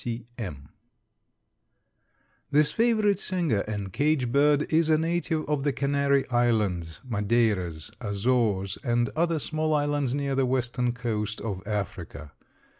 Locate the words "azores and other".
8.01-9.37